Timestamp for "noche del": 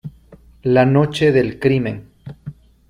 0.83-1.59